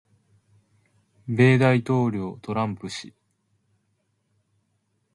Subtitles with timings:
[1.27, 3.13] 米大統領トランプ氏